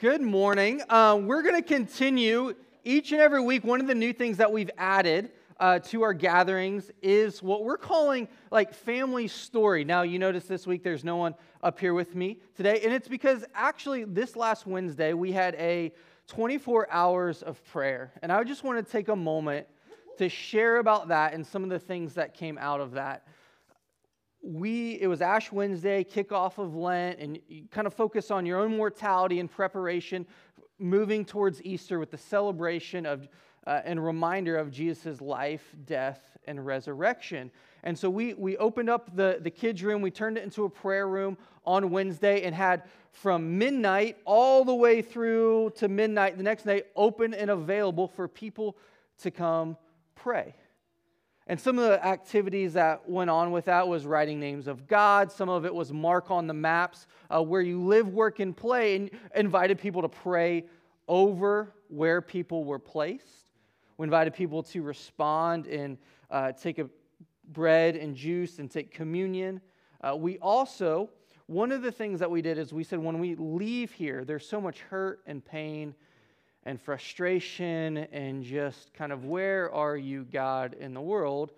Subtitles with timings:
[0.00, 0.80] Good morning.
[0.88, 2.54] Uh, we're going to continue
[2.84, 3.64] each and every week.
[3.64, 7.76] One of the new things that we've added uh, to our gatherings is what we're
[7.76, 9.84] calling like family story.
[9.84, 13.08] Now, you notice this week there's no one up here with me today, and it's
[13.08, 15.92] because actually this last Wednesday we had a
[16.28, 19.66] 24 hours of prayer, and I just want to take a moment
[20.16, 23.26] to share about that and some of the things that came out of that
[24.42, 28.58] we it was ash wednesday kickoff of lent and you kind of focus on your
[28.58, 30.26] own mortality and preparation
[30.78, 33.28] moving towards easter with the celebration of
[33.66, 37.50] uh, and reminder of jesus' life death and resurrection.
[37.82, 40.02] And so we we opened up the, the kids room.
[40.02, 44.74] We turned it into a prayer room on wednesday and had from midnight all the
[44.74, 48.76] way through to midnight the next night open and available for people
[49.18, 49.76] to come
[50.14, 50.54] pray
[51.50, 55.32] and some of the activities that went on with that was writing names of God.
[55.32, 58.94] Some of it was mark on the maps uh, where you live, work, and play,
[58.94, 60.66] and invited people to pray
[61.08, 63.50] over where people were placed.
[63.98, 65.98] We invited people to respond and
[66.30, 66.88] uh, take a
[67.48, 69.60] bread and juice and take communion.
[70.02, 71.10] Uh, we also,
[71.46, 74.46] one of the things that we did is we said when we leave here, there's
[74.46, 75.96] so much hurt and pain
[76.64, 81.52] and frustration and just kind of where are you, God, in the world,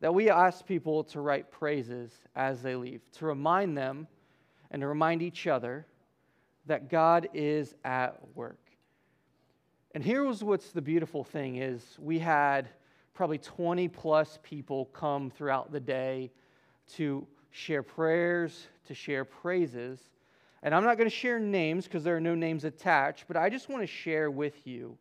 [0.00, 4.06] that we ask people to write praises as they leave, to remind them
[4.70, 5.86] and to remind each other
[6.66, 8.58] that God is at work.
[9.94, 12.68] And here was what's the beautiful thing is we had
[13.12, 16.30] probably 20 plus people come throughout the day
[16.94, 19.98] to share prayers, to share praises.
[20.62, 23.48] And I'm not going to share names because there are no names attached, but I
[23.48, 24.98] just want to share with you.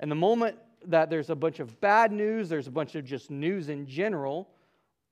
[0.00, 0.56] And the moment
[0.86, 4.48] that there's a bunch of bad news, there's a bunch of just news in general,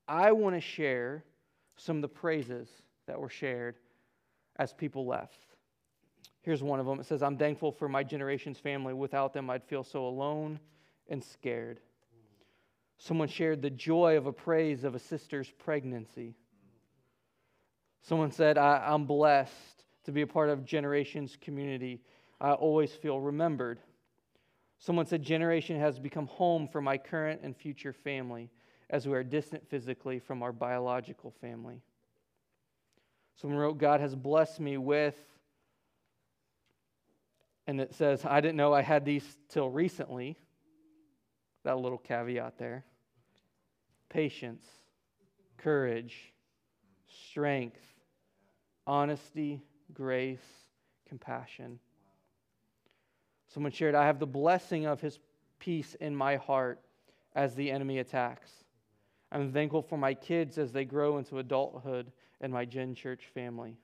[0.06, 1.24] I want to share
[1.76, 2.68] some of the praises
[3.06, 3.76] that were shared
[4.56, 5.46] as people left.
[6.42, 7.00] Here's one of them.
[7.00, 8.92] It says, I'm thankful for my generation's family.
[8.92, 10.58] Without them, I'd feel so alone
[11.08, 11.80] and scared.
[12.98, 16.34] Someone shared the joy of a praise of a sister's pregnancy.
[18.02, 22.00] Someone said, I, am blessed to be a part of Generations community.
[22.40, 23.78] I always feel remembered.
[24.78, 28.50] Someone said, Generation has become home for my current and future family
[28.90, 31.80] as we are distant physically from our biological family.
[33.36, 35.16] Someone wrote, God has blessed me with,
[37.68, 40.36] and it says, I didn't know I had these till recently.
[41.62, 42.84] That little caveat there.
[44.08, 44.66] Patience,
[45.56, 46.32] courage,
[47.06, 47.91] strength,
[48.86, 49.62] honesty,
[49.92, 50.38] grace,
[51.08, 51.78] compassion.
[53.48, 55.18] Someone shared, I have the blessing of his
[55.58, 56.80] peace in my heart
[57.34, 58.50] as the enemy attacks.
[59.30, 63.76] I'm thankful for my kids as they grow into adulthood and my Gen Church family.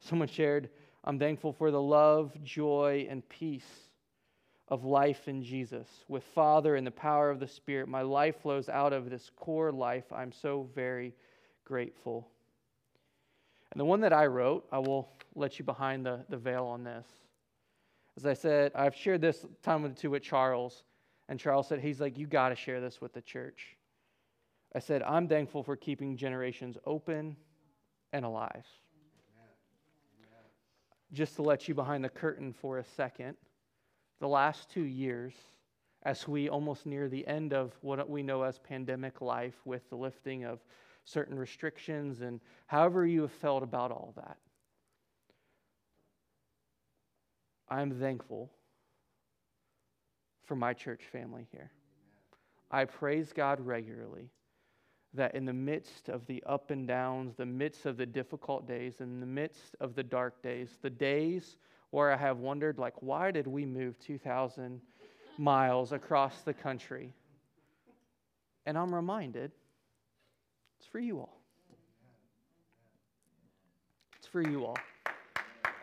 [0.00, 0.70] Someone shared,
[1.04, 3.90] I'm thankful for the love, joy, and peace
[4.68, 5.88] of life in Jesus.
[6.08, 9.70] With Father and the power of the Spirit, my life flows out of this core
[9.70, 10.10] life.
[10.12, 11.14] I'm so very
[11.64, 12.31] grateful.
[13.72, 16.84] And the one that I wrote, I will let you behind the, the veil on
[16.84, 17.06] this.
[18.18, 20.84] As I said, I've shared this time with, two with Charles,
[21.30, 23.78] and Charles said, he's like, you got to share this with the church.
[24.74, 27.34] I said, I'm thankful for keeping generations open
[28.12, 28.66] and alive.
[31.14, 33.36] Just to let you behind the curtain for a second,
[34.20, 35.32] the last two years,
[36.02, 39.96] as we almost near the end of what we know as pandemic life with the
[39.96, 40.60] lifting of
[41.04, 44.36] certain restrictions, and however you have felt about all that.
[47.68, 48.50] I'm thankful
[50.44, 51.70] for my church family here.
[52.70, 54.30] I praise God regularly
[55.14, 59.00] that in the midst of the up and downs, the midst of the difficult days,
[59.00, 61.56] in the midst of the dark days, the days
[61.90, 64.80] where I have wondered, like, why did we move 2,000
[65.36, 67.12] miles across the country?
[68.64, 69.52] And I'm reminded
[70.82, 71.38] it's for you all.
[74.16, 74.76] It's for you all.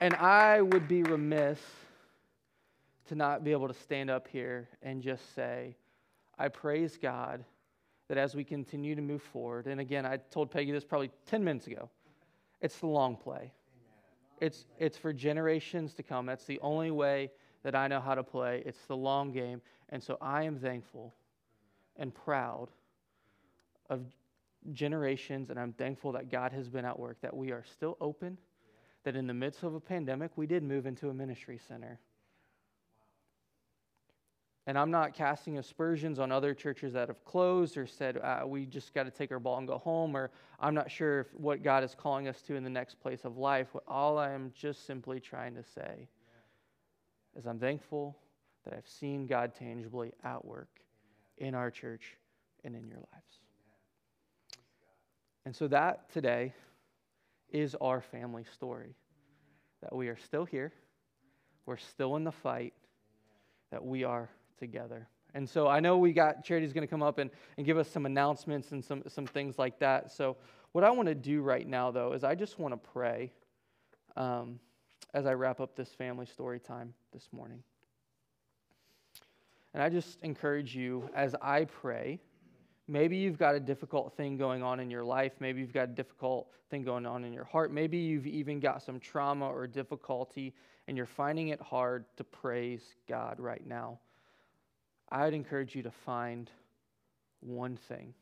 [0.02, 1.60] And I would be remiss
[3.08, 5.78] to not be able to stand up here and just say,
[6.38, 7.46] I praise God
[8.10, 11.46] that as we continue to move forward, and again, I told Peggy this probably 10
[11.46, 11.90] minutes ago,
[12.60, 13.54] it's the long play.
[14.42, 16.26] It's, it's for generations to come.
[16.26, 17.32] That's the only way
[17.64, 18.64] that I know how to play.
[18.66, 19.62] It's the long game.
[19.88, 21.14] And so I am thankful
[21.96, 22.68] and proud
[23.90, 24.02] of
[24.74, 28.38] generations, and I'm thankful that God has been at work, that we are still open,
[29.04, 32.00] that in the midst of a pandemic, we did move into a ministry center.
[34.68, 38.68] And I'm not casting aspersions on other churches that have closed or said, uh, we
[38.68, 40.30] just got to take our ball and go home, or
[40.60, 43.38] I'm not sure if what God is calling us to in the next place of
[43.38, 43.68] life.
[43.88, 46.08] All I am just simply trying to say
[47.36, 48.16] is I'm thankful
[48.64, 50.82] that I've seen God tangibly at work
[51.38, 52.18] in our church
[52.64, 53.40] and in your lives.
[55.50, 56.54] And so that today
[57.52, 58.94] is our family story
[59.82, 60.72] that we are still here,
[61.66, 62.76] we're still in the fight,
[63.72, 64.30] that we are
[64.60, 65.08] together.
[65.34, 67.90] And so I know we got Charity's going to come up and, and give us
[67.90, 70.12] some announcements and some, some things like that.
[70.12, 70.38] So,
[70.74, 73.32] what I want to do right now, though, is I just want to pray
[74.16, 74.60] um,
[75.16, 77.64] as I wrap up this family story time this morning.
[79.74, 82.20] And I just encourage you as I pray.
[82.90, 85.34] Maybe you've got a difficult thing going on in your life.
[85.40, 87.72] Maybe you've got a difficult thing going on in your heart.
[87.72, 90.56] Maybe you've even got some trauma or difficulty
[90.88, 94.00] and you're finding it hard to praise God right now.
[95.12, 96.50] I would encourage you to find
[97.42, 98.16] one thing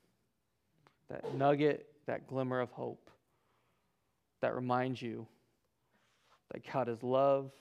[1.09, 3.09] that nugget, that glimmer of hope
[4.41, 5.25] that reminds you
[6.51, 7.53] that God is love,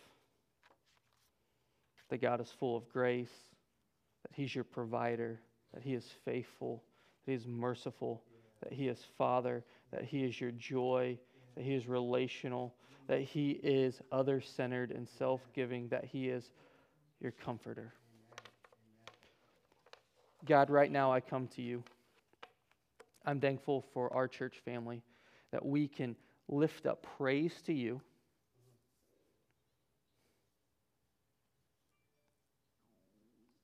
[2.09, 3.31] that God is full of grace,
[4.25, 5.38] that He's your provider,
[5.73, 6.82] that He is faithful,
[7.26, 8.23] that He is merciful,
[8.62, 11.19] that He is Father, that He is your joy,
[11.56, 12.75] that He is relational,
[13.08, 16.50] that He is other centered and self giving, that He is
[17.20, 17.93] your comforter.
[20.44, 21.82] God, right now I come to you.
[23.25, 25.02] I'm thankful for our church family
[25.50, 26.14] that we can
[26.49, 28.00] lift up praise to you.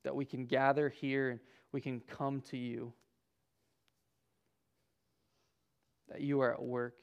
[0.03, 1.39] That we can gather here and
[1.71, 2.91] we can come to you.
[6.13, 6.93] That you are at work.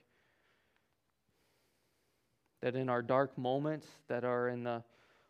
[2.62, 4.82] That in our dark moments, that are in the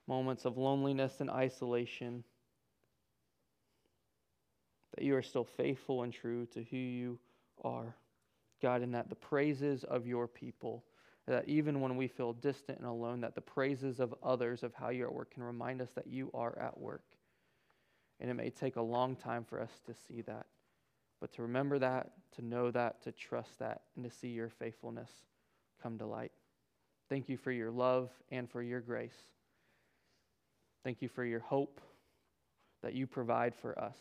[0.06, 2.22] moments of loneliness and isolation,
[4.94, 7.18] that you are still faithful and true to who you
[7.64, 7.96] are.
[8.60, 10.84] God, and that the praises of your people,
[11.26, 14.90] that even when we feel distant and alone, that the praises of others of how
[14.90, 17.04] you're at work can remind us that you are at work.
[18.18, 20.44] And it may take a long time for us to see that,
[21.20, 25.10] but to remember that, to know that, to trust that, and to see your faithfulness
[25.82, 26.32] come to light.
[27.08, 29.16] Thank you for your love and for your grace.
[30.84, 31.80] Thank you for your hope
[32.82, 33.96] that you provide for us.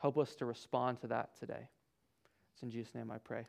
[0.00, 1.68] Help us to respond to that today.
[2.54, 3.44] It's in Jesus' name I pray.